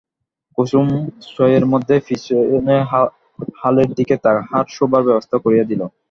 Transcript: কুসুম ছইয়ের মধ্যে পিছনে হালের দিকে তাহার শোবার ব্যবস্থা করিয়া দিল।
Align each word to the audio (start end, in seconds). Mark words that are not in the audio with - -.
কুসুম 0.57 0.87
ছইয়ের 1.27 1.65
মধ্যে 1.71 1.95
পিছনে 2.07 2.75
হালের 3.59 3.89
দিকে 3.97 4.15
তাহার 4.25 4.65
শোবার 4.69 5.01
ব্যবস্থা 5.07 5.37
করিয়া 5.43 5.65
দিল। 5.71 5.81